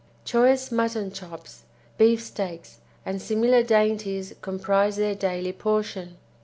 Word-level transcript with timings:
Choice 0.25 0.71
mutton 0.71 1.11
chops, 1.11 1.65
beef 1.99 2.23
steaks 2.23 2.79
and 3.05 3.21
similar 3.21 3.61
dainties 3.61 4.33
comprise 4.41 4.95
their 4.95 5.13
daily 5.13 5.53
portion. 5.53 6.17